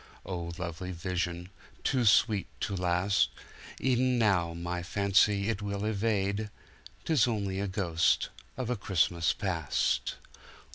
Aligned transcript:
Oh, 0.25 0.51
lovely 0.57 0.91
vision, 0.91 1.49
too 1.83 2.05
sweet 2.05 2.47
to 2.61 2.75
last—E'en 2.75 4.17
now 4.17 4.55
my 4.55 4.81
fancy 4.81 5.47
it 5.47 5.61
will 5.61 5.85
evade— 5.85 6.49
'Tis 7.05 7.27
only 7.27 7.59
a 7.59 7.67
ghost 7.67 8.29
of 8.57 8.71
a 8.71 8.75
Christmas 8.75 9.31
Past. 9.31 10.15